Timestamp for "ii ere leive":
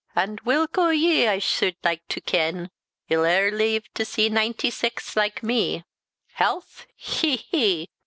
3.11-3.83